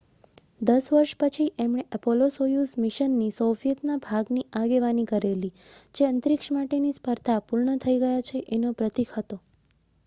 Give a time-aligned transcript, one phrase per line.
[0.61, 5.53] દસ વર્ષ પછી એમણે એપોલો-સોયુઝ મિશનની સોવિયતના ભાગની આગેવાની કરેલી
[5.95, 9.43] જે અંતરીક્ષ માટેની સ્પર્ધા પૂર્ણ થઈ ગયા છે એનો પ્રતીક હતો